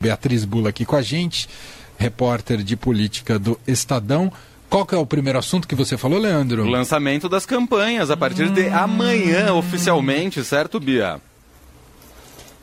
Beatriz 0.00 0.44
Bula 0.44 0.68
aqui 0.68 0.84
com 0.84 0.94
a 0.94 1.02
gente, 1.02 1.48
repórter 1.98 2.58
de 2.58 2.76
política 2.76 3.36
do 3.36 3.58
Estadão. 3.66 4.30
Qual 4.70 4.86
que 4.86 4.94
é 4.94 4.98
o 4.98 5.04
primeiro 5.04 5.40
assunto 5.40 5.66
que 5.66 5.74
você 5.74 5.96
falou, 5.96 6.20
Leandro? 6.20 6.62
O 6.62 6.68
lançamento 6.68 7.28
das 7.28 7.44
campanhas 7.44 8.08
a 8.08 8.16
partir 8.16 8.44
hum... 8.44 8.52
de 8.52 8.68
amanhã, 8.68 9.52
oficialmente, 9.54 10.44
certo, 10.44 10.78
Bia? 10.78 11.20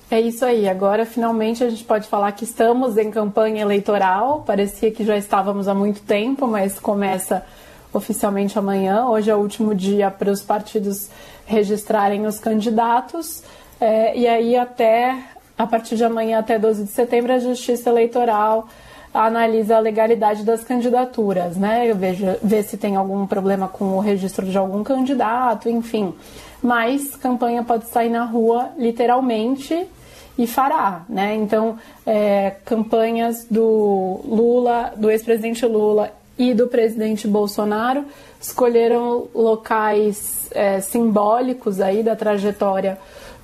É 0.10 0.22
isso 0.22 0.46
aí. 0.46 0.70
Agora, 0.70 1.06
finalmente, 1.06 1.62
a 1.62 1.70
gente 1.70 1.84
pode 1.84 2.08
falar 2.08 2.32
que 2.32 2.46
estamos 2.46 2.98
em 2.98 3.12
campanha 3.12 3.64
eleitoral. 3.64 4.46
Parecia 4.48 4.90
que 4.90 5.04
já 5.04 5.18
estávamos 5.18 5.68
há 5.68 5.74
muito 5.74 6.04
tempo, 6.04 6.48
mas 6.48 6.80
começa 6.80 7.46
oficialmente 7.92 8.58
amanhã. 8.58 9.08
Hoje 9.08 9.30
é 9.30 9.36
o 9.36 9.40
último 9.40 9.76
dia 9.76 10.10
para 10.10 10.32
os 10.32 10.42
partidos 10.42 11.10
registrarem 11.46 12.26
os 12.28 12.40
candidatos. 12.40 13.44
É, 13.82 14.18
e 14.18 14.26
aí, 14.26 14.56
até 14.56 15.35
a 15.58 15.66
partir 15.66 15.96
de 15.96 16.04
amanhã 16.04 16.40
até 16.40 16.60
12 16.60 16.84
de 16.84 16.92
setembro, 16.92 17.34
a 17.34 17.40
Justiça 17.40 17.90
Eleitoral 17.90 18.68
analisa 19.14 19.78
a 19.78 19.80
legalidade 19.80 20.44
das 20.44 20.64
candidaturas, 20.64 21.56
né? 21.56 21.94
Veja, 21.94 22.38
vê 22.44 22.62
se 22.62 22.78
tem 22.78 22.98
algum 22.98 23.26
problema 23.26 23.68
com 23.68 23.96
o 23.96 24.00
registro 24.00 24.46
de 24.46 24.58
algum 24.58 24.84
candidato, 24.84 25.70
enfim. 25.70 26.14
Mas 26.62 27.16
campanha 27.16 27.64
pode 27.64 27.88
sair 27.88 28.10
na 28.10 28.26
rua 28.26 28.72
literalmente 28.78 29.88
e 30.38 30.46
fará, 30.46 31.06
né? 31.08 31.34
Então, 31.36 31.78
é, 32.06 32.56
campanhas 32.66 33.46
do 33.50 34.20
Lula, 34.26 34.94
do 34.98 35.10
ex-presidente 35.10 35.66
Lula 35.66 36.12
e 36.38 36.54
do 36.54 36.68
presidente 36.68 37.28
Bolsonaro 37.28 38.06
escolheram 38.40 39.28
locais 39.34 40.50
é, 40.52 40.80
simbólicos 40.80 41.80
aí 41.80 42.04
da 42.04 42.16
trajetória 42.16 42.98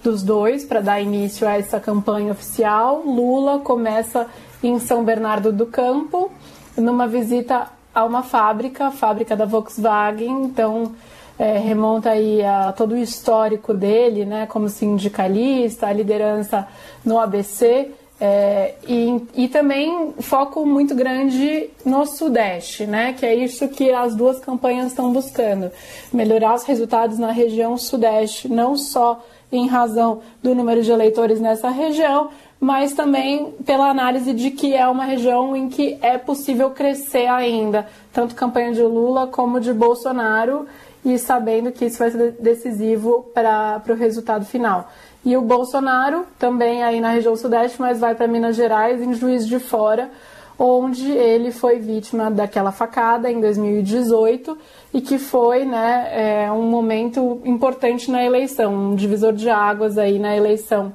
dos 0.03 0.23
dois 0.23 0.65
para 0.65 0.81
dar 0.81 0.99
início 0.99 1.47
a 1.47 1.57
essa 1.57 1.79
campanha 1.79 2.31
oficial. 2.31 3.03
Lula 3.05 3.59
começa 3.59 4.27
em 4.63 4.79
São 4.79 5.03
Bernardo 5.03 5.51
do 5.51 5.65
Campo, 5.65 6.31
numa 6.77 7.07
visita 7.07 7.67
a 7.93 8.05
uma 8.05 8.23
fábrica, 8.23 8.87
a 8.87 8.91
fábrica 8.91 9.35
da 9.35 9.45
Volkswagen. 9.45 10.43
Então, 10.43 10.93
é, 11.37 11.57
remonta 11.57 12.11
aí 12.11 12.43
a 12.43 12.71
todo 12.71 12.93
o 12.93 12.97
histórico 12.97 13.73
dele, 13.73 14.25
né, 14.25 14.45
como 14.45 14.69
sindicalista, 14.69 15.87
a 15.87 15.93
liderança 15.93 16.67
no 17.03 17.19
ABC. 17.19 17.91
É, 18.23 18.75
e, 18.87 19.19
e 19.33 19.47
também 19.47 20.13
foco 20.19 20.63
muito 20.63 20.93
grande 20.93 21.71
no 21.83 22.05
Sudeste, 22.05 22.85
né? 22.85 23.13
Que 23.13 23.25
é 23.25 23.33
isso 23.33 23.67
que 23.67 23.91
as 23.91 24.15
duas 24.15 24.39
campanhas 24.39 24.87
estão 24.87 25.11
buscando: 25.11 25.71
melhorar 26.13 26.53
os 26.53 26.63
resultados 26.63 27.17
na 27.17 27.31
região 27.31 27.75
Sudeste, 27.79 28.47
não 28.47 28.77
só 28.77 29.25
em 29.51 29.67
razão 29.67 30.21
do 30.43 30.53
número 30.53 30.83
de 30.83 30.91
eleitores 30.91 31.41
nessa 31.41 31.71
região, 31.71 32.29
mas 32.59 32.93
também 32.93 33.53
pela 33.65 33.89
análise 33.89 34.33
de 34.33 34.51
que 34.51 34.75
é 34.75 34.87
uma 34.87 35.03
região 35.03 35.55
em 35.55 35.67
que 35.67 35.97
é 35.99 36.15
possível 36.19 36.69
crescer 36.69 37.25
ainda, 37.25 37.87
tanto 38.13 38.35
campanha 38.35 38.71
de 38.71 38.83
Lula 38.83 39.25
como 39.25 39.59
de 39.59 39.73
Bolsonaro, 39.73 40.67
e 41.03 41.17
sabendo 41.17 41.71
que 41.71 41.85
isso 41.85 41.97
vai 41.97 42.11
ser 42.11 42.33
decisivo 42.39 43.25
para 43.33 43.81
o 43.89 43.93
resultado 43.93 44.45
final. 44.45 44.87
E 45.23 45.37
o 45.37 45.41
Bolsonaro 45.41 46.25
também 46.39 46.83
aí 46.83 46.99
na 46.99 47.09
região 47.11 47.35
sudeste, 47.35 47.79
mas 47.79 47.99
vai 47.99 48.15
para 48.15 48.27
Minas 48.27 48.55
Gerais, 48.55 49.01
em 49.01 49.13
Juiz 49.13 49.47
de 49.47 49.59
Fora, 49.59 50.09
onde 50.57 51.11
ele 51.11 51.51
foi 51.51 51.79
vítima 51.79 52.29
daquela 52.29 52.71
facada 52.71 53.31
em 53.31 53.39
2018 53.39 54.57
e 54.93 55.01
que 55.01 55.17
foi 55.19 55.65
né, 55.65 56.45
é, 56.45 56.51
um 56.51 56.63
momento 56.63 57.41
importante 57.45 58.09
na 58.09 58.23
eleição, 58.23 58.73
um 58.73 58.95
divisor 58.95 59.33
de 59.33 59.49
águas 59.49 59.97
aí 59.97 60.19
na 60.19 60.35
eleição. 60.35 60.93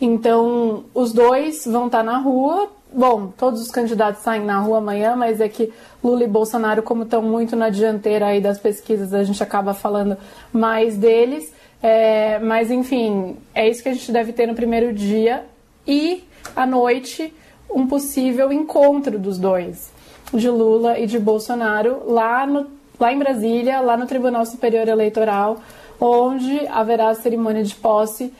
Então, 0.00 0.84
os 0.94 1.12
dois 1.12 1.64
vão 1.66 1.86
estar 1.86 2.04
na 2.04 2.18
rua. 2.18 2.68
Bom, 2.92 3.32
todos 3.36 3.60
os 3.60 3.70
candidatos 3.70 4.22
saem 4.22 4.44
na 4.44 4.60
rua 4.60 4.78
amanhã, 4.78 5.14
mas 5.14 5.40
é 5.40 5.48
que 5.48 5.72
Lula 6.02 6.24
e 6.24 6.26
Bolsonaro, 6.26 6.82
como 6.82 7.02
estão 7.02 7.20
muito 7.20 7.54
na 7.54 7.68
dianteira 7.68 8.26
aí 8.26 8.40
das 8.40 8.58
pesquisas, 8.58 9.12
a 9.12 9.22
gente 9.24 9.42
acaba 9.42 9.74
falando 9.74 10.16
mais 10.52 10.96
deles. 10.96 11.52
É, 11.82 12.38
mas, 12.38 12.70
enfim, 12.70 13.36
é 13.54 13.68
isso 13.68 13.82
que 13.82 13.90
a 13.90 13.92
gente 13.92 14.10
deve 14.10 14.32
ter 14.32 14.46
no 14.46 14.54
primeiro 14.54 14.92
dia. 14.92 15.44
E, 15.86 16.24
à 16.56 16.66
noite, 16.66 17.32
um 17.70 17.86
possível 17.86 18.50
encontro 18.50 19.18
dos 19.18 19.38
dois, 19.38 19.92
de 20.32 20.48
Lula 20.48 20.98
e 20.98 21.06
de 21.06 21.18
Bolsonaro, 21.18 22.10
lá, 22.10 22.46
no, 22.46 22.66
lá 22.98 23.12
em 23.12 23.18
Brasília, 23.18 23.80
lá 23.80 23.96
no 23.96 24.06
Tribunal 24.06 24.46
Superior 24.46 24.88
Eleitoral, 24.88 25.58
onde 26.00 26.66
haverá 26.68 27.10
a 27.10 27.14
cerimônia 27.14 27.62
de 27.62 27.74
posse 27.74 28.32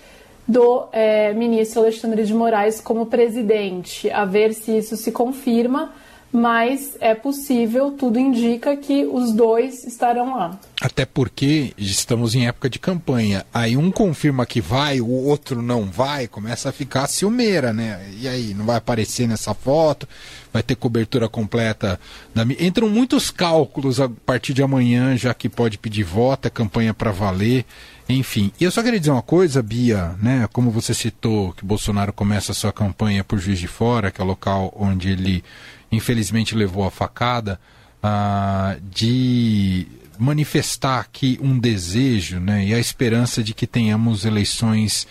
do 0.48 0.86
é, 0.91 1.34
ministro 1.34 1.82
Alexandre 1.82 2.25
de 2.25 2.32
Moraes 2.32 2.81
como 2.81 3.04
presidente, 3.06 4.10
a 4.10 4.25
ver 4.25 4.54
se 4.54 4.78
isso 4.78 4.97
se 4.97 5.12
confirma 5.12 5.92
mas 6.31 6.97
é 7.00 7.14
possível, 7.14 7.92
tudo 7.92 8.19
indica 8.19 8.76
que 8.76 9.06
os 9.06 9.32
dois 9.32 9.84
estarão 9.84 10.36
lá. 10.36 10.59
Até 10.81 11.06
porque 11.06 11.72
estamos 11.78 12.34
em 12.34 12.47
época 12.47 12.69
de 12.69 12.78
campanha. 12.78 13.47
Aí 13.53 13.76
um 13.76 13.91
confirma 13.91 14.44
que 14.44 14.60
vai, 14.60 15.00
o 15.00 15.09
outro 15.09 15.62
não 15.62 15.84
vai, 15.84 16.28
começa 16.28 16.69
a 16.69 16.72
ficar 16.72 17.06
ciumeira, 17.06 17.72
né? 17.72 18.06
E 18.20 18.28
aí, 18.28 18.53
não 18.53 18.66
vai 18.66 18.76
aparecer 18.76 19.26
nessa 19.26 19.54
foto, 19.54 20.06
vai 20.53 20.62
ter 20.62 20.76
cobertura 20.76 21.28
completa. 21.28 21.98
Da... 22.34 22.42
Entram 22.60 22.88
muitos 22.88 23.30
cálculos 23.30 23.98
a 23.98 24.09
partir 24.26 24.53
de 24.53 24.62
amanhã, 24.62 25.16
já 25.16 25.32
que 25.32 25.48
pode 25.48 25.78
pedir 25.78 26.04
voto, 26.04 26.47
é 26.47 26.50
campanha 26.50 26.92
para 26.92 27.10
valer. 27.10 27.65
Enfim, 28.08 28.50
e 28.58 28.64
eu 28.64 28.70
só 28.70 28.82
queria 28.82 28.98
dizer 28.98 29.10
uma 29.10 29.22
coisa, 29.22 29.62
Bia, 29.62 30.14
né? 30.22 30.48
Como 30.50 30.70
você 30.70 30.94
citou 30.94 31.52
que 31.52 31.64
Bolsonaro 31.64 32.12
começa 32.12 32.52
a 32.52 32.54
sua 32.54 32.72
campanha 32.72 33.22
por 33.22 33.38
Juiz 33.38 33.58
de 33.58 33.69
Fora, 33.69 34.10
que 34.10 34.20
é 34.20 34.24
o 34.24 34.26
local 34.26 34.72
onde 34.74 35.10
ele 35.10 35.44
infelizmente 35.92 36.54
levou 36.54 36.84
a 36.84 36.91
facada, 36.91 37.60
uh, 38.02 38.80
de 38.91 39.86
manifestar 40.18 41.00
aqui 41.00 41.38
um 41.42 41.58
desejo 41.58 42.41
né, 42.41 42.64
e 42.64 42.74
a 42.74 42.78
esperança 42.78 43.42
de 43.42 43.54
que 43.54 43.66
tenhamos 43.66 44.24
eleições 44.24 45.06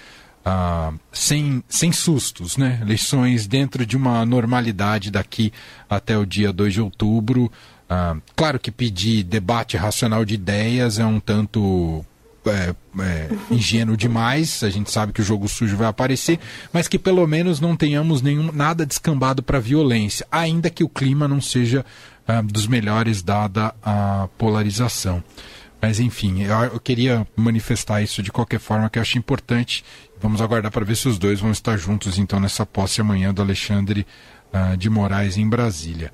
uh, 0.46 1.00
sem, 1.12 1.64
sem 1.70 1.92
sustos, 1.92 2.58
né? 2.58 2.80
eleições 2.82 3.48
dentro 3.48 3.86
de 3.86 3.96
uma 3.96 4.26
normalidade 4.26 5.12
daqui 5.12 5.54
até 5.90 6.18
o 6.18 6.26
dia 6.26 6.52
2 6.52 6.74
de 6.74 6.82
outubro. 6.82 7.52
Uh, 7.90 8.22
claro 8.36 8.60
que 8.60 8.72
pedir 8.72 9.24
debate 9.24 9.78
racional 9.78 10.26
de 10.26 10.34
ideias 10.34 11.00
é 11.00 11.06
um 11.06 11.20
tanto 11.20 12.04
é, 12.50 12.76
é, 13.00 13.30
ingênuo 13.52 13.98
demais, 13.98 14.64
a 14.64 14.70
gente 14.70 14.92
sabe 14.92 15.14
que 15.14 15.22
o 15.22 15.24
jogo 15.24 15.48
sujo 15.48 15.76
vai 15.78 15.88
aparecer, 15.88 16.40
mas 16.72 16.88
que 16.88 17.00
pelo 17.00 17.26
menos 17.28 17.60
não 17.60 17.76
tenhamos 17.76 18.22
nenhum, 18.22 18.52
nada 18.52 18.86
descambado 18.86 19.42
para 19.44 19.60
violência, 19.60 20.26
ainda 20.32 20.70
que 20.70 20.84
o 20.84 20.90
clima 20.90 21.28
não 21.28 21.42
seja 21.42 21.86
é, 22.28 22.42
dos 22.42 22.68
melhores 22.68 23.22
dada 23.22 23.74
a 23.84 24.28
polarização. 24.38 25.24
Mas 25.82 26.00
enfim, 26.00 26.42
eu, 26.42 26.56
eu, 26.74 26.80
queria 26.80 27.26
manifestar 27.36 28.02
isso 28.02 28.24
de 28.24 28.32
qualquer 28.32 28.60
forma, 28.60 28.90
que 28.90 28.98
eu 28.98 29.02
acho 29.02 29.18
importante. 29.18 29.84
Vamos 30.20 30.42
aguardar 30.42 30.72
para 30.72 30.84
ver 30.84 30.96
se 30.96 31.08
os 31.08 31.20
dois 31.20 31.40
vão 31.40 31.52
estar 31.52 31.78
juntos 31.78 32.18
então 32.18 32.40
nessa 32.40 32.66
posse 32.66 33.00
amanhã 33.00 33.32
do 33.32 33.42
Alexandre 33.42 34.06
uh, 34.52 34.76
de 34.76 34.90
Moraes 34.90 35.38
em 35.38 35.48
Brasília. 35.48 36.12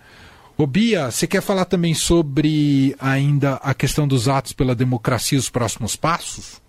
Ô 0.55 0.67
Bia, 0.67 1.09
você 1.09 1.25
quer 1.25 1.41
falar 1.41 1.65
também 1.65 1.95
sobre 1.95 2.95
ainda 2.99 3.55
a 3.55 3.73
questão 3.73 4.07
dos 4.07 4.29
atos 4.29 4.53
pela 4.53 4.75
democracia 4.75 5.35
e 5.35 5.39
os 5.39 5.49
próximos 5.49 5.95
passos? 5.95 6.61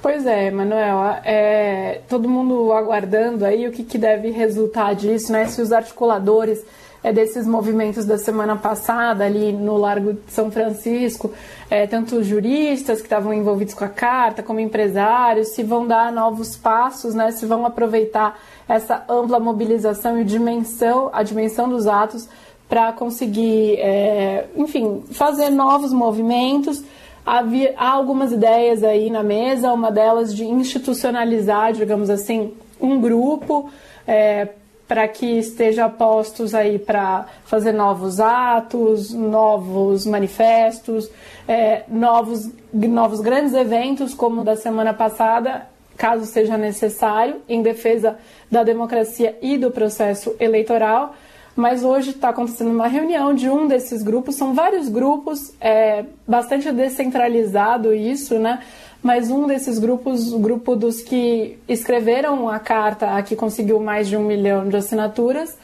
Pois 0.00 0.26
é, 0.26 0.50
Manuel, 0.50 1.20
é, 1.22 2.00
todo 2.08 2.28
mundo 2.28 2.72
aguardando 2.72 3.44
aí 3.44 3.68
o 3.68 3.70
que, 3.70 3.84
que 3.84 3.98
deve 3.98 4.30
resultar 4.30 4.94
disso, 4.94 5.30
né? 5.30 5.46
Se 5.46 5.60
os 5.60 5.70
articuladores 5.70 6.64
é, 7.02 7.12
desses 7.12 7.46
movimentos 7.46 8.04
da 8.04 8.16
semana 8.16 8.56
passada 8.56 9.24
ali 9.24 9.52
no 9.52 9.76
Largo 9.76 10.12
de 10.14 10.32
São 10.32 10.50
Francisco, 10.50 11.32
é, 11.68 11.86
tanto 11.86 12.22
juristas 12.22 12.98
que 12.98 13.06
estavam 13.06 13.32
envolvidos 13.34 13.74
com 13.74 13.84
a 13.84 13.88
carta, 13.88 14.42
como 14.42 14.60
empresários, 14.60 15.48
se 15.48 15.62
vão 15.62 15.86
dar 15.86 16.12
novos 16.12 16.56
passos, 16.56 17.14
né? 17.14 17.32
Se 17.32 17.44
vão 17.46 17.66
aproveitar 17.66 18.38
essa 18.68 19.04
ampla 19.08 19.40
mobilização 19.40 20.20
e 20.20 20.24
dimensão, 20.24 21.10
a 21.12 21.22
dimensão 21.22 21.68
dos 21.68 21.86
atos 21.86 22.28
para 22.68 22.92
conseguir, 22.92 23.78
é, 23.80 24.46
enfim, 24.56 25.02
fazer 25.10 25.50
novos 25.50 25.92
movimentos. 25.92 26.82
Havia, 27.24 27.74
há 27.76 27.90
algumas 27.90 28.32
ideias 28.32 28.82
aí 28.82 29.10
na 29.10 29.22
mesa, 29.22 29.72
uma 29.72 29.92
delas 29.92 30.34
de 30.34 30.44
institucionalizar, 30.44 31.72
digamos 31.72 32.08
assim, 32.10 32.52
um 32.80 33.00
grupo 33.00 33.70
é, 34.06 34.48
para 34.92 35.08
que 35.08 35.38
esteja 35.38 35.88
postos 35.88 36.54
aí 36.54 36.78
para 36.78 37.24
fazer 37.46 37.72
novos 37.72 38.20
atos, 38.20 39.10
novos 39.10 40.04
manifestos, 40.04 41.10
é, 41.48 41.84
novos, 41.88 42.50
novos 42.74 43.22
grandes 43.22 43.54
eventos, 43.54 44.12
como 44.12 44.42
o 44.42 44.44
da 44.44 44.54
semana 44.54 44.92
passada, 44.92 45.66
caso 45.96 46.26
seja 46.26 46.58
necessário, 46.58 47.36
em 47.48 47.62
defesa 47.62 48.18
da 48.50 48.62
democracia 48.62 49.34
e 49.40 49.56
do 49.56 49.70
processo 49.70 50.36
eleitoral. 50.38 51.14
Mas 51.56 51.82
hoje 51.82 52.10
está 52.10 52.28
acontecendo 52.28 52.70
uma 52.70 52.86
reunião 52.86 53.32
de 53.32 53.48
um 53.48 53.66
desses 53.66 54.02
grupos, 54.02 54.34
são 54.34 54.52
vários 54.52 54.90
grupos, 54.90 55.54
é 55.58 56.04
bastante 56.28 56.70
descentralizado 56.70 57.94
isso, 57.94 58.38
né? 58.38 58.60
Mas 59.02 59.30
um 59.30 59.46
desses 59.46 59.78
grupos, 59.78 60.32
o 60.32 60.38
grupo 60.38 60.76
dos 60.76 61.00
que 61.00 61.58
escreveram 61.68 62.48
a 62.48 62.58
carta, 62.58 63.16
a 63.16 63.22
que 63.22 63.34
conseguiu 63.34 63.80
mais 63.80 64.06
de 64.08 64.16
um 64.16 64.24
milhão 64.24 64.68
de 64.68 64.76
assinaturas, 64.76 65.58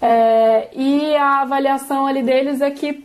é, 0.00 0.68
e 0.72 1.16
a 1.16 1.42
avaliação 1.42 2.06
ali 2.06 2.22
deles 2.22 2.60
é 2.60 2.70
que, 2.70 3.04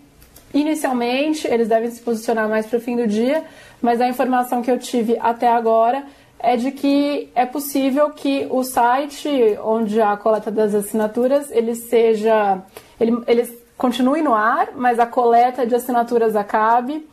inicialmente, 0.53 1.47
eles 1.47 1.67
devem 1.67 1.89
se 1.89 2.01
posicionar 2.01 2.47
mais 2.47 2.65
para 2.65 2.77
o 2.77 2.81
fim 2.81 2.95
do 2.95 3.07
dia, 3.07 3.43
mas 3.81 3.99
a 3.99 4.07
informação 4.07 4.61
que 4.61 4.69
eu 4.69 4.77
tive 4.77 5.17
até 5.19 5.47
agora 5.47 6.03
é 6.37 6.55
de 6.57 6.71
que 6.71 7.29
é 7.33 7.45
possível 7.45 8.09
que 8.11 8.47
o 8.49 8.63
site 8.63 9.29
onde 9.63 10.01
a 10.01 10.17
coleta 10.17 10.51
das 10.51 10.73
assinaturas 10.73 11.51
ele 11.51 11.75
seja 11.75 12.61
ele, 12.99 13.21
ele 13.27 13.61
continue 13.77 14.21
no 14.21 14.33
ar, 14.33 14.69
mas 14.75 14.99
a 14.99 15.05
coleta 15.05 15.65
de 15.65 15.75
assinaturas 15.75 16.35
acabe 16.35 17.07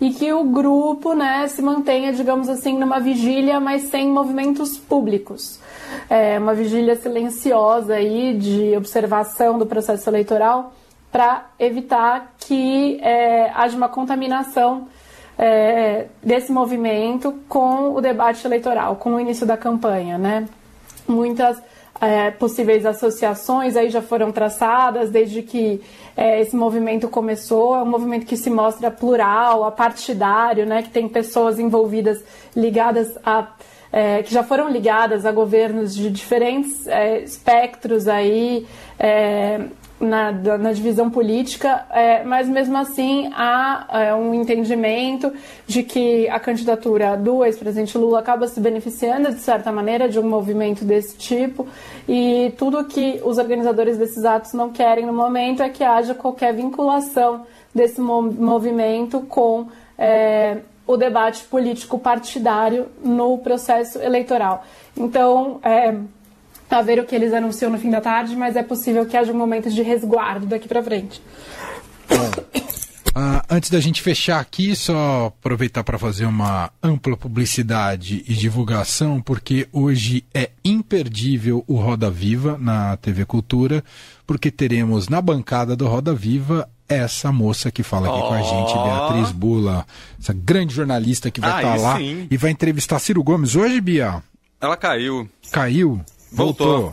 e 0.00 0.10
que 0.10 0.32
o 0.32 0.44
grupo 0.44 1.12
né, 1.12 1.46
se 1.48 1.60
mantenha, 1.60 2.12
digamos 2.12 2.48
assim, 2.48 2.78
numa 2.78 2.98
vigília, 2.98 3.60
mas 3.60 3.82
sem 3.82 4.08
movimentos 4.08 4.78
públicos. 4.78 5.60
É 6.08 6.38
uma 6.38 6.54
vigília 6.54 6.96
silenciosa 6.96 7.94
aí 7.94 8.34
de 8.34 8.76
observação 8.76 9.58
do 9.58 9.66
processo 9.66 10.08
eleitoral 10.08 10.72
para 11.12 11.46
evitar 11.58 12.34
que 12.38 12.98
é, 13.02 13.50
haja 13.50 13.76
uma 13.76 13.88
contaminação 13.88 14.88
é, 15.36 16.06
desse 16.22 16.52
movimento 16.52 17.34
com 17.48 17.94
o 17.94 18.00
debate 18.00 18.46
eleitoral, 18.46 18.96
com 18.96 19.14
o 19.14 19.20
início 19.20 19.46
da 19.46 19.56
campanha, 19.56 20.16
né? 20.16 20.46
Muitas 21.08 21.60
é, 22.00 22.30
possíveis 22.30 22.86
associações 22.86 23.76
aí 23.76 23.90
já 23.90 24.00
foram 24.00 24.32
traçadas 24.32 25.10
desde 25.10 25.42
que 25.42 25.80
é, 26.16 26.40
esse 26.40 26.56
movimento 26.56 27.08
começou. 27.08 27.74
É 27.74 27.82
um 27.82 27.86
movimento 27.86 28.26
que 28.26 28.36
se 28.36 28.48
mostra 28.48 28.90
plural, 28.90 29.64
apartidário, 29.64 30.64
né? 30.64 30.82
Que 30.82 30.90
tem 30.90 31.08
pessoas 31.08 31.58
envolvidas 31.58 32.24
ligadas 32.56 33.18
a 33.24 33.48
é, 33.92 34.22
que 34.22 34.32
já 34.32 34.44
foram 34.44 34.68
ligadas 34.68 35.26
a 35.26 35.32
governos 35.32 35.94
de 35.94 36.10
diferentes 36.10 36.86
é, 36.86 37.22
espectros 37.22 38.06
aí, 38.06 38.64
é, 38.98 39.66
na, 40.00 40.32
na 40.32 40.72
divisão 40.72 41.10
política, 41.10 41.84
é, 41.90 42.24
mas 42.24 42.48
mesmo 42.48 42.76
assim 42.76 43.30
há 43.34 43.86
é, 43.92 44.14
um 44.14 44.32
entendimento 44.32 45.30
de 45.66 45.82
que 45.82 46.26
a 46.28 46.40
candidatura 46.40 47.16
do 47.16 47.44
ex-presidente 47.44 47.98
Lula 47.98 48.20
acaba 48.20 48.48
se 48.48 48.58
beneficiando, 48.58 49.30
de 49.30 49.40
certa 49.40 49.70
maneira, 49.70 50.08
de 50.08 50.18
um 50.18 50.26
movimento 50.28 50.84
desse 50.84 51.16
tipo, 51.18 51.68
e 52.08 52.52
tudo 52.56 52.82
que 52.84 53.20
os 53.22 53.36
organizadores 53.36 53.98
desses 53.98 54.24
atos 54.24 54.54
não 54.54 54.70
querem 54.70 55.04
no 55.04 55.12
momento 55.12 55.62
é 55.62 55.68
que 55.68 55.84
haja 55.84 56.14
qualquer 56.14 56.54
vinculação 56.54 57.46
desse 57.74 58.00
movimento 58.00 59.20
com 59.20 59.68
é, 59.98 60.58
o 60.86 60.96
debate 60.96 61.44
político 61.44 61.98
partidário 61.98 62.86
no 63.04 63.38
processo 63.38 64.00
eleitoral. 64.00 64.64
Então, 64.96 65.60
é, 65.62 65.94
a 66.78 66.82
ver 66.82 66.98
o 66.98 67.04
que 67.04 67.14
eles 67.14 67.32
anunciam 67.32 67.70
no 67.70 67.78
fim 67.78 67.90
da 67.90 68.00
tarde, 68.00 68.36
mas 68.36 68.56
é 68.56 68.62
possível 68.62 69.04
que 69.06 69.16
haja 69.16 69.32
um 69.32 69.36
momento 69.36 69.70
de 69.70 69.82
resguardo 69.82 70.46
daqui 70.46 70.68
para 70.68 70.82
frente. 70.82 71.22
Bom, 72.08 72.30
uh, 73.16 73.42
antes 73.48 73.70
da 73.70 73.80
gente 73.80 74.02
fechar 74.02 74.40
aqui, 74.40 74.74
só 74.74 75.26
aproveitar 75.26 75.84
para 75.84 75.98
fazer 75.98 76.26
uma 76.26 76.70
ampla 76.82 77.16
publicidade 77.16 78.24
e 78.26 78.34
divulgação, 78.34 79.20
porque 79.20 79.68
hoje 79.72 80.24
é 80.34 80.50
imperdível 80.64 81.64
o 81.66 81.76
Roda 81.76 82.10
Viva 82.10 82.56
na 82.58 82.96
TV 82.96 83.24
Cultura, 83.24 83.84
porque 84.26 84.50
teremos 84.50 85.08
na 85.08 85.20
bancada 85.20 85.74
do 85.76 85.86
Roda 85.86 86.14
Viva 86.14 86.68
essa 86.88 87.30
moça 87.30 87.70
que 87.70 87.84
fala 87.84 88.08
aqui 88.08 88.18
oh. 88.18 88.28
com 88.28 88.34
a 88.34 88.42
gente, 88.42 88.72
Beatriz 88.72 89.32
Bula, 89.32 89.86
essa 90.20 90.32
grande 90.32 90.74
jornalista 90.74 91.30
que 91.30 91.40
vai 91.40 91.62
estar 91.62 91.76
tá 91.76 91.80
lá 91.80 91.98
sim. 91.98 92.26
e 92.28 92.36
vai 92.36 92.50
entrevistar 92.50 92.98
Ciro 92.98 93.22
Gomes 93.22 93.54
hoje, 93.54 93.80
Bia. 93.80 94.22
Ela 94.60 94.76
caiu. 94.76 95.28
Caiu? 95.52 96.04
Voltou. 96.32 96.92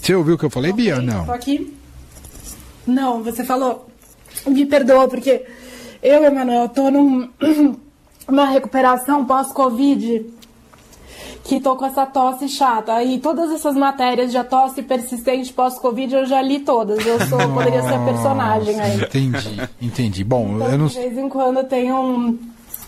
Você 0.00 0.14
ouviu 0.14 0.34
o 0.34 0.38
que 0.38 0.44
eu 0.44 0.50
falei, 0.50 0.70
okay, 0.70 0.84
Bia? 0.84 1.00
Não. 1.00 1.24
Tô 1.24 1.32
aqui. 1.32 1.74
Não, 2.86 3.22
você 3.22 3.44
falou. 3.44 3.86
Me 4.46 4.66
perdoa, 4.66 5.08
porque 5.08 5.46
eu, 6.02 6.22
Emanuel, 6.22 6.68
tô 6.68 6.90
num, 6.90 7.30
numa 8.28 8.46
recuperação 8.46 9.24
pós-Covid 9.24 10.26
que 11.44 11.60
tô 11.60 11.76
com 11.76 11.84
essa 11.84 12.06
tosse 12.06 12.48
chata. 12.48 13.02
E 13.02 13.18
todas 13.18 13.50
essas 13.50 13.76
matérias 13.76 14.32
de 14.32 14.42
tosse 14.44 14.82
persistente 14.82 15.52
pós-Covid 15.52 16.14
eu 16.14 16.26
já 16.26 16.40
li 16.40 16.60
todas. 16.60 17.04
Eu 17.04 17.20
sou, 17.26 17.38
poderia 17.52 17.82
ser 17.82 17.94
a 17.94 18.04
personagem 18.04 18.80
aí. 18.80 19.00
Entendi, 19.00 19.68
entendi. 19.80 20.24
Bom, 20.24 20.56
então, 20.56 20.72
eu 20.72 20.78
não... 20.78 20.86
De 20.86 20.94
vez 20.94 21.18
em 21.18 21.28
quando 21.28 21.64
tem 21.64 21.92
um, 21.92 22.38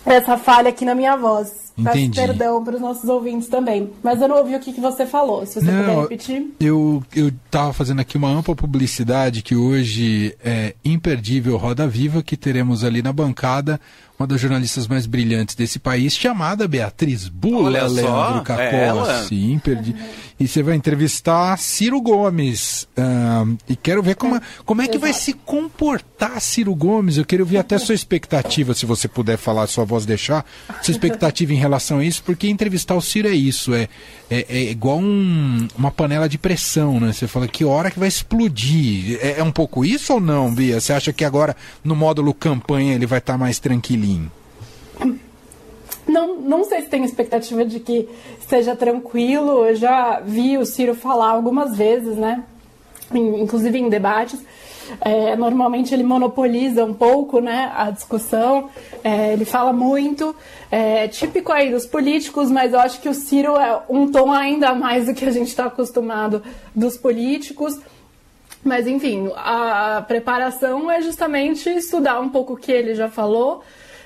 essa 0.07 0.39
falha 0.39 0.69
aqui 0.69 0.85
na 0.85 0.95
minha 0.95 1.17
voz. 1.17 1.67
Entendi. 1.77 2.15
Peço 2.15 2.27
perdão 2.27 2.65
para 2.65 2.77
os 2.77 2.81
nossos 2.81 3.09
ouvintes 3.09 3.49
também. 3.49 3.91
Mas 4.03 4.23
eu 4.23 4.29
não 4.29 4.39
ouvi 4.39 4.55
o 4.55 4.61
que, 4.61 4.73
que 4.73 4.81
você 4.81 5.05
falou. 5.05 5.45
Se 5.45 5.61
você 5.61 5.71
não, 5.71 5.81
puder 5.81 6.01
repetir. 6.01 6.55
Eu 6.59 7.03
estava 7.15 7.73
fazendo 7.73 8.01
aqui 8.01 8.17
uma 8.17 8.29
ampla 8.29 8.57
publicidade 8.57 9.43
que 9.43 9.55
hoje 9.55 10.35
é 10.43 10.75
imperdível 10.85 11.57
Roda 11.59 11.87
Viva, 11.87 12.23
que 12.23 12.37
teremos 12.37 12.83
ali 12.83 13.03
na 13.03 13.13
bancada 13.13 13.79
uma 14.19 14.27
das 14.27 14.41
jornalistas 14.41 14.89
mais 14.89 15.05
brilhantes 15.05 15.55
desse 15.55 15.79
país, 15.79 16.17
chamada 16.17 16.67
Beatriz 16.67 17.29
Bula, 17.29 17.65
Olha 17.65 17.87
Leandro 17.87 18.43
Cacossi. 18.43 19.55
É 19.55 19.59
perdi. 19.59 19.95
E 20.41 20.49
você 20.49 20.63
vai 20.63 20.75
entrevistar 20.75 21.57
Ciro 21.59 22.01
Gomes. 22.01 22.89
Uh, 22.97 23.57
e 23.69 23.77
quero 23.77 24.03
ver 24.03 24.17
como, 24.17 24.41
como 24.65 24.83
é 24.83 24.89
que 24.89 24.99
vai 24.99 25.13
se 25.13 25.33
comportar 25.33 26.41
Ciro 26.41 26.75
Gomes. 26.75 27.19
Eu 27.19 27.25
quero 27.25 27.45
ver 27.45 27.59
até 27.59 27.79
sua 27.79 27.95
expectativa, 27.95 28.75
se 28.75 28.87
você 28.87 29.07
puder 29.07 29.37
falar, 29.37 29.67
sua 29.67 29.85
voz 29.85 29.96
deixar, 30.05 30.45
sua 30.83 30.93
expectativa 30.93 31.53
em 31.53 31.57
relação 31.57 31.99
a 31.99 32.05
isso, 32.05 32.23
porque 32.25 32.49
entrevistar 32.49 32.95
o 32.95 33.01
Ciro 33.01 33.29
é 33.29 33.35
isso, 33.35 33.73
é, 33.73 33.89
é, 34.31 34.45
é 34.49 34.63
igual 34.71 34.99
um, 34.99 35.69
uma 35.77 35.91
panela 35.91 36.29
de 36.29 36.37
pressão, 36.37 37.01
né? 37.01 37.13
Você 37.13 37.27
fala 37.27 37.47
que 37.49 37.65
hora 37.65 37.91
que 37.91 37.99
vai 37.99 38.09
explodir. 38.09 39.19
É, 39.23 39.39
é 39.39 39.43
um 39.43 39.53
pouco 39.53 39.85
isso 39.85 40.15
ou 40.15 40.21
não, 40.21 40.53
Bia? 40.53 40.81
Você 40.81 40.93
acha 40.93 41.13
que 41.13 41.25
agora, 41.25 41.57
no 41.83 41.97
módulo 41.97 42.35
campanha, 42.35 42.95
ele 42.95 43.07
vai 43.07 43.19
estar 43.19 43.35
tá 43.35 43.39
mais 43.39 43.59
tranquilinho? 43.59 44.31
Não, 46.07 46.41
não 46.41 46.65
sei 46.65 46.83
se 46.83 46.89
tem 46.89 47.05
expectativa 47.05 47.65
de 47.65 47.81
que 47.81 48.09
esteja 48.39 48.77
tranquilo. 48.77 49.67
Eu 49.67 49.75
já 49.75 50.21
vi 50.21 50.57
o 50.57 50.65
Ciro 50.65 50.95
falar 50.95 51.31
algumas 51.31 51.77
vezes, 51.77 52.17
né? 52.17 52.45
Inclusive 53.13 53.79
em 53.79 53.89
debates. 53.89 54.41
É, 55.01 55.37
normalmente 55.37 55.93
ele 55.95 56.03
monopoliza 56.03 56.85
um 56.85 56.95
pouco 56.95 57.41
né, 57.41 57.73
a 57.77 57.91
discussão, 57.91 58.71
é, 59.03 59.33
ele 59.33 59.45
fala 59.45 59.73
muito, 59.73 60.35
é 60.71 61.09
típico 61.09 61.53
aí 61.53 61.71
dos 61.71 61.87
políticos, 61.87 62.51
mas 62.51 62.73
eu 62.73 62.81
acho 62.81 63.01
que 63.01 63.09
o 63.09 63.15
Ciro 63.15 63.57
é 63.57 63.81
um 63.89 64.11
tom 64.11 64.33
ainda 64.33 64.75
mais 64.75 65.07
do 65.07 65.15
que 65.15 65.25
a 65.25 65.31
gente 65.31 65.49
está 65.49 65.67
acostumado 65.67 66.43
dos 66.75 66.97
políticos. 66.97 67.79
Mas 68.65 68.87
enfim, 68.89 69.31
a 69.37 70.05
preparação 70.09 70.91
é 70.91 71.01
justamente 71.01 71.71
estudar 71.71 72.19
um 72.21 72.29
pouco 72.29 72.55
o 72.55 72.57
que 72.57 72.73
ele 72.73 72.95
já 72.95 73.09
falou, 73.09 73.63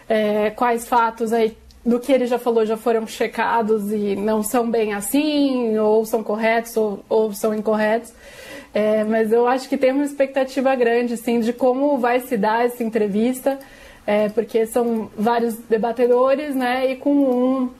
é, 0.06 0.50
quais 0.50 0.86
fatos 0.86 1.32
aí 1.32 1.56
do 1.84 1.98
que 1.98 2.12
ele 2.12 2.26
já 2.26 2.38
falou 2.38 2.66
já 2.66 2.76
foram 2.76 3.06
checados 3.06 3.90
e 3.90 4.14
não 4.14 4.42
são 4.42 4.70
bem 4.70 4.92
assim, 4.92 5.78
ou 5.78 6.04
são 6.04 6.22
corretos 6.22 6.76
ou, 6.76 7.02
ou 7.08 7.32
são 7.32 7.54
incorretos. 7.54 8.12
É, 8.72 9.02
mas 9.02 9.32
eu 9.32 9.46
acho 9.46 9.68
que 9.68 9.76
tem 9.76 9.92
uma 9.92 10.04
expectativa 10.04 10.74
grande, 10.76 11.16
sim, 11.16 11.40
de 11.40 11.52
como 11.52 11.98
vai 11.98 12.20
se 12.20 12.36
dar 12.36 12.64
essa 12.64 12.84
entrevista, 12.84 13.58
é, 14.06 14.28
porque 14.28 14.64
são 14.66 15.10
vários 15.16 15.56
debatedores, 15.56 16.54
né, 16.54 16.92
e 16.92 16.96
com 16.96 17.12
um, 17.12 17.70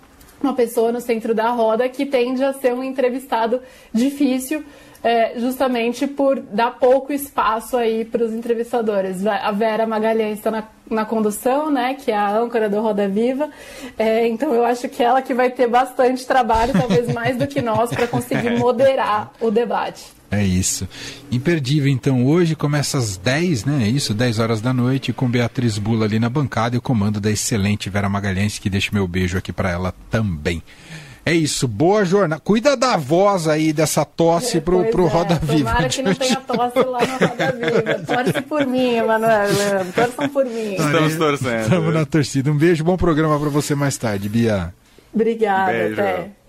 uma 0.42 0.54
pessoa 0.54 0.90
no 0.90 1.00
centro 1.00 1.32
da 1.32 1.50
roda 1.50 1.88
que 1.88 2.04
tende 2.04 2.42
a 2.42 2.52
ser 2.52 2.75
um 2.75 2.82
entrevistado 2.82 3.62
difícil, 3.92 4.64
é, 5.02 5.38
justamente 5.38 6.07
por 6.07 6.40
dar 6.40 6.73
pouco 6.73 7.12
espaço 7.12 7.76
aí 7.76 8.04
para 8.04 8.25
os 8.25 8.33
entrevistadores. 8.33 9.26
A 9.26 9.50
Vera 9.50 9.87
Magalhães 9.87 10.38
está 10.38 10.50
na, 10.50 10.64
na, 10.90 11.04
condução, 11.04 11.71
né, 11.71 11.95
que 11.95 12.11
é 12.11 12.16
a 12.16 12.30
âncora 12.37 12.69
do 12.69 12.80
Roda 12.80 13.09
Viva, 13.09 13.50
é, 13.99 14.26
então 14.28 14.54
eu 14.54 14.64
acho 14.64 14.88
que 14.88 15.02
ela 15.02 15.23
que 15.23 15.33
vai 15.33 15.50
ter 15.50 15.66
bastante 15.66 16.26
trabalho, 16.26 16.73
talvez 16.73 17.07
mais 17.14 17.37
do 17.37 17.47
que 17.47 17.62
nós, 17.62 17.90
para 17.90 18.07
conseguir 18.07 18.59
moderar 18.59 19.33
o 19.40 19.50
debate. 19.50 20.21
É 20.30 20.45
isso. 20.45 20.88
Imperdível, 21.30 21.90
então, 21.90 22.25
hoje 22.25 22.54
começa 22.54 22.99
às 22.99 23.16
10, 23.16 23.64
né? 23.64 23.85
É 23.85 23.88
isso, 23.88 24.14
10 24.14 24.38
horas 24.38 24.61
da 24.61 24.73
noite, 24.73 25.12
com 25.12 25.28
Beatriz 25.28 25.76
Bula 25.76 26.04
ali 26.04 26.21
na 26.21 26.28
bancada 26.28 26.76
e 26.76 26.78
o 26.78 26.83
comando 26.83 27.21
da 27.21 27.33
excelente 27.33 27.90
Vera 27.90 28.09
Magalhães, 28.09 28.57
que 28.57 28.71
deixa 28.71 28.90
meu 28.92 29.09
beijo 29.09 29.37
aqui 29.37 29.52
para 29.52 29.71
ela 29.71 29.92
também. 30.09 30.62
É 31.24 31.34
isso, 31.34 31.68
boa 31.68 32.04
jornada. 32.04 32.40
Cuida 32.40 32.76
da 32.76 32.96
voz 32.96 33.46
aí 33.46 33.72
dessa 33.72 34.04
tosse 34.04 34.60
pro, 34.60 34.84
pro 34.86 35.06
é, 35.06 35.08
Roda 35.08 35.34
Viva. 35.36 35.70
Tomara 35.70 35.88
que 35.88 36.02
não 36.02 36.14
tenha 36.14 36.36
tosse 36.36 36.78
lá 36.78 36.98
no 37.00 37.26
Roda 37.26 37.52
Viva. 37.52 38.00
Torce 38.24 38.42
por 38.42 38.66
mim, 38.66 38.96
Emanuel. 38.96 39.48
Torçam 39.94 40.28
por 40.30 40.44
mim. 40.46 40.72
Estamos 40.74 41.16
torcendo. 41.16 41.62
Estamos 41.62 41.94
na 41.94 42.06
torcida. 42.06 42.50
Um 42.50 42.56
beijo, 42.56 42.82
bom 42.82 42.96
programa 42.96 43.38
para 43.38 43.50
você 43.50 43.74
mais 43.74 43.96
tarde, 43.96 44.28
Bia. 44.28 44.72
Obrigada, 45.12 45.72
beijo. 45.72 46.00
até. 46.00 46.39